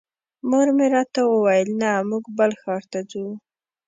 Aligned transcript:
مور 0.49 0.67
مې 0.77 0.87
راته 0.95 1.21
وویل 1.27 1.69
نه 1.81 1.91
موږ 2.09 2.23
بل 2.37 2.51
ښار 2.61 2.83
ته 2.91 2.99
ځو. 3.09 3.25